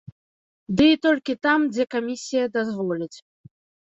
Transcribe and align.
Ды 0.77 0.85
і 0.93 0.99
то 0.99 1.03
толькі 1.05 1.33
там, 1.47 1.59
дзе 1.75 1.85
камісія 1.93 2.45
дазволіць. 2.57 3.11